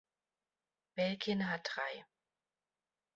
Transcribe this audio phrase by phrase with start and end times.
[0.95, 2.05] Belgien hat drei.